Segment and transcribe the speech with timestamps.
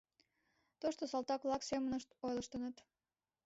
[0.79, 2.77] Тошто салтак-влак семынышт ойлыштыныт: